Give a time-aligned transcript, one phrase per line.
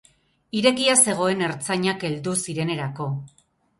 [0.61, 3.11] Irekia zegoen ertzainak heldu zirenerako.